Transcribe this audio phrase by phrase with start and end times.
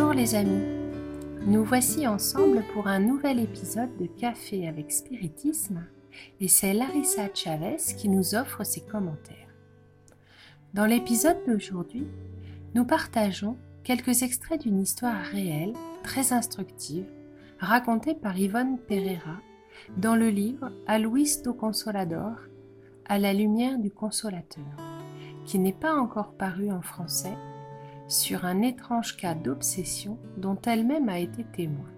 [0.00, 0.64] Bonjour les amis,
[1.46, 5.84] nous voici ensemble pour un nouvel épisode de Café avec Spiritisme
[6.40, 9.54] et c'est Larissa Chavez qui nous offre ses commentaires.
[10.72, 12.06] Dans l'épisode d'aujourd'hui,
[12.74, 17.06] nous partageons quelques extraits d'une histoire réelle, très instructive,
[17.58, 19.36] racontée par Yvonne Pereira
[19.98, 22.36] dans le livre A Luis do Consolador,
[23.04, 24.64] à la lumière du consolateur,
[25.44, 27.36] qui n'est pas encore paru en français,
[28.10, 31.88] sur un étrange cas d'obsession dont elle-même a été témoin.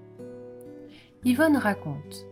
[1.25, 2.27] Yvonne raconte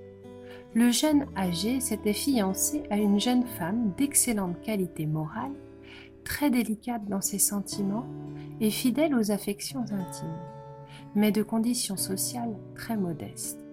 [0.75, 5.55] Le jeune âgé s'était fiancé à une jeune femme d'excellente qualité morale,
[6.25, 8.07] très délicate dans ses sentiments
[8.61, 10.39] et fidèle aux affections intimes,
[11.15, 13.65] mais de conditions sociales très modestes.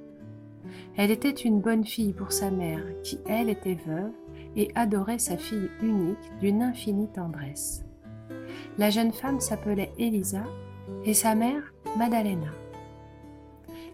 [0.96, 4.14] Elle était une bonne fille pour sa mère, qui elle était veuve
[4.56, 7.87] et adorait sa fille unique d'une infinie tendresse.
[8.78, 10.44] La jeune femme s'appelait Elisa
[11.06, 12.52] et sa mère Madalena.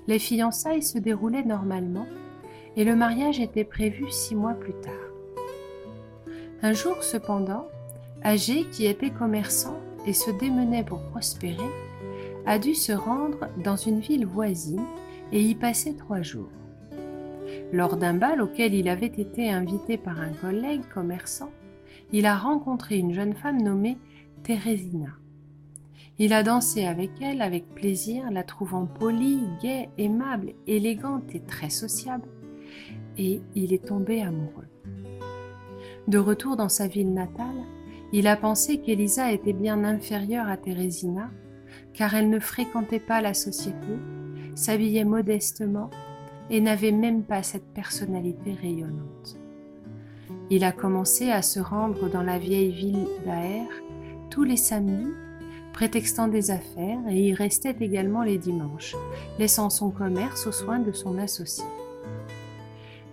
[0.08, 2.08] Les fiançailles se déroulaient normalement
[2.76, 4.94] et le mariage était prévu six mois plus tard.
[6.62, 7.68] Un jour cependant,
[8.22, 11.58] Agé, qui était commerçant et se démenait pour prospérer,
[12.46, 14.86] a dû se rendre dans une ville voisine
[15.32, 16.52] et y passer trois jours.
[17.72, 21.52] Lors d'un bal auquel il avait été invité par un collègue commerçant,
[22.12, 23.98] il a rencontré une jeune femme nommée
[24.44, 25.16] Thérésina.
[26.20, 31.70] Il a dansé avec elle avec plaisir, la trouvant polie, gaie, aimable, élégante et très
[31.70, 32.28] sociable,
[33.18, 34.68] et il est tombé amoureux.
[36.10, 37.64] De retour dans sa ville natale,
[38.12, 41.32] il a pensé qu'Elisa était bien inférieure à Thérésina,
[41.94, 43.98] car elle ne fréquentait pas la société,
[44.56, 45.90] s'habillait modestement
[46.50, 49.38] et n'avait même pas cette personnalité rayonnante.
[50.50, 53.68] Il a commencé à se rendre dans la vieille ville d'Aer
[54.34, 55.14] tous les samedis,
[55.74, 58.96] prétextant des affaires, et y restait également les dimanches,
[59.38, 61.64] laissant son commerce aux soins de son associé.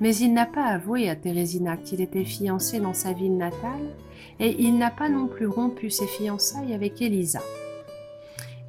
[0.01, 3.91] Mais il n'a pas avoué à Thérésina qu'il était fiancé dans sa ville natale,
[4.39, 7.43] et il n'a pas non plus rompu ses fiançailles avec Elisa.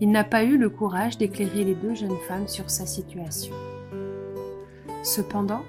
[0.01, 3.55] Il n'a pas eu le courage d'éclairer les deux jeunes femmes sur sa situation.
[5.03, 5.61] Cependant,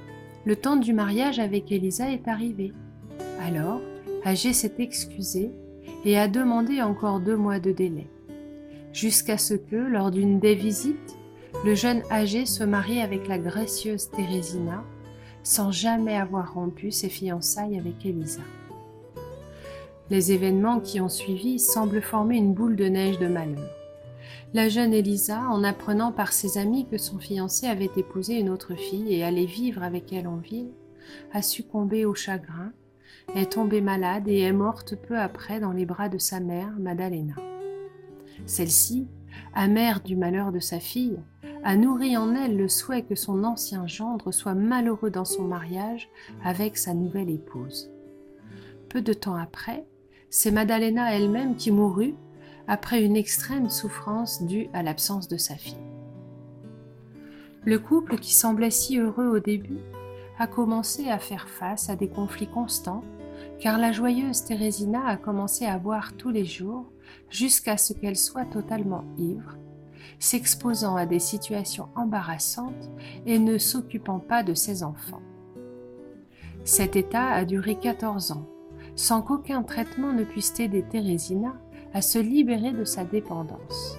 [0.44, 2.72] le temps du mariage avec Elisa est arrivé.
[3.41, 3.81] Alors,
[4.25, 5.53] Agé s'est excusé
[6.04, 8.08] et a demandé encore deux mois de délai,
[8.92, 11.16] jusqu'à ce que, lors d'une des visites,
[11.64, 14.84] le jeune âgé se marie avec la gracieuse Thérésina,
[15.42, 18.42] sans jamais avoir rompu ses fiançailles avec Elisa.
[20.10, 23.70] Les événements qui ont suivi semblent former une boule de neige de malheur.
[24.54, 28.74] La jeune Elisa, en apprenant par ses amis que son fiancé avait épousé une autre
[28.74, 30.72] fille et allait vivre avec elle en ville,
[31.32, 32.72] a succombé au chagrin,
[33.34, 37.34] est tombée malade et est morte peu après dans les bras de sa mère, Madalena.
[38.47, 39.06] Celle-ci,
[39.55, 41.19] amère du malheur de sa fille,
[41.65, 46.09] a nourri en elle le souhait que son ancien gendre soit malheureux dans son mariage
[46.44, 47.91] avec sa nouvelle épouse.
[48.88, 49.87] Peu de temps après,
[50.28, 52.15] c'est Madalena elle-même qui mourut
[52.66, 55.77] après une extrême souffrance due à l'absence de sa fille.
[57.65, 59.78] Le couple qui semblait si heureux au début
[60.42, 63.04] a commencé à faire face à des conflits constants,
[63.60, 66.86] car la joyeuse Thérésina a commencé à boire tous les jours
[67.30, 69.56] jusqu'à ce qu'elle soit totalement ivre,
[70.19, 72.91] s'exposant à des situations embarrassantes
[73.25, 75.22] et ne s'occupant pas de ses enfants.
[76.64, 78.48] Cet état a duré 14 ans,
[78.97, 81.54] sans qu'aucun traitement ne puisse aider Thérésina
[81.94, 83.97] à se libérer de sa dépendance.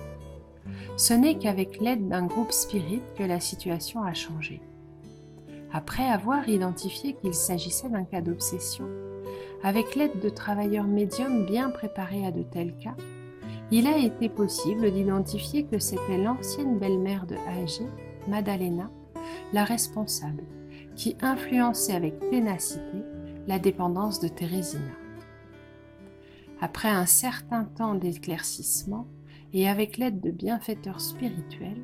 [0.97, 4.61] Ce n'est qu'avec l'aide d'un groupe spirit que la situation a changé.
[5.75, 8.85] Après avoir identifié qu'il s'agissait d'un cas d'obsession,
[9.63, 12.95] avec l'aide de travailleurs médiums bien préparés à de tels cas,
[13.71, 17.87] il a été possible d'identifier que c'était l'ancienne belle-mère de Agé,
[18.27, 18.91] Madalena,
[19.51, 20.43] la responsable,
[20.95, 23.03] qui influençait avec ténacité
[23.47, 24.93] la dépendance de Thérésina.
[26.61, 29.07] Après un certain temps d'éclaircissement
[29.53, 31.83] et avec l'aide de bienfaiteurs spirituels,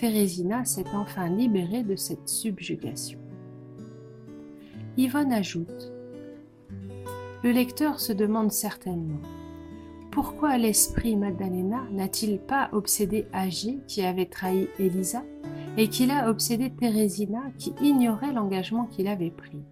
[0.00, 3.18] Thérésina s'est enfin libérée de cette subjugation.
[4.96, 5.92] Yvonne ajoute
[7.44, 9.20] Le lecteur se demande certainement
[10.10, 15.22] pourquoi l'esprit Magdalena n'a-t-il pas obsédé Agé qui avait trahi Elisa
[15.76, 19.62] et qu'il a obsédé Thérésina qui ignorait l'engagement qu'il avait pris?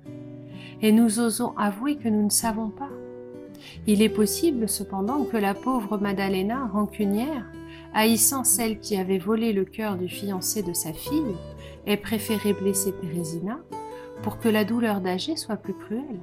[0.83, 2.91] Et nous osons avouer que nous ne savons pas
[3.87, 7.45] il est possible cependant que la pauvre Madalena, rancunière,
[7.95, 11.35] haïssant celle qui avait volé le cœur du fiancé de sa fille,
[11.87, 13.59] ait préféré blesser Thérésina
[14.23, 16.21] pour que la douleur d'Agé soit plus cruelle.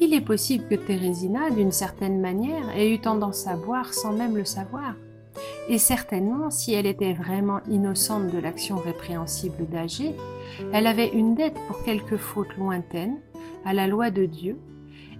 [0.00, 4.36] Il est possible que Thérésina, d'une certaine manière, ait eu tendance à boire sans même
[4.36, 4.94] le savoir,
[5.68, 10.14] Et certainement, si elle était vraiment innocente de l'action répréhensible d'Agé,
[10.72, 13.18] elle avait une dette pour quelque faute lointaine
[13.64, 14.58] à la loi de Dieu,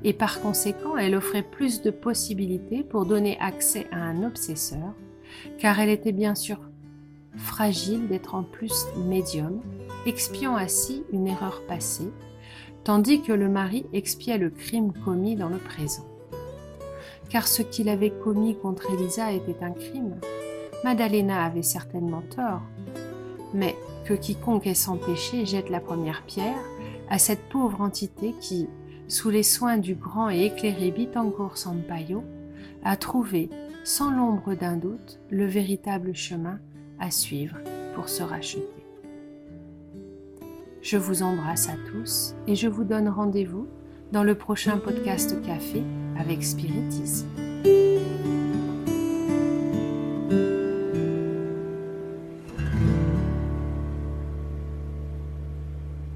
[0.03, 4.95] et par conséquent, elle offrait plus de possibilités pour donner accès à un obsesseur,
[5.59, 6.59] car elle était bien sûr
[7.37, 9.61] fragile d'être en plus médium,
[10.07, 12.11] expiant ainsi une erreur passée,
[12.85, 16.07] tandis que le mari expiait le crime commis dans le présent.
[17.29, 20.17] Car ce qu'il avait commis contre Elisa était un crime.
[20.83, 22.63] Madalena avait certainement tort,
[23.55, 26.65] mais que quiconque est sans péché jette la première pierre
[27.09, 28.69] à cette pauvre entité qui,
[29.09, 32.25] sous les soins du grand et éclairé Bitancourt Sampaio,
[32.83, 33.51] a trouvé,
[33.85, 36.59] sans l'ombre d'un doute, le véritable chemin
[36.99, 37.57] à suivre
[37.95, 38.63] pour se racheter.
[40.83, 43.67] Je vous embrasse à tous et je vous donne rendez-vous
[44.13, 45.83] dans le prochain podcast Café
[46.19, 47.29] avec Spiritisme.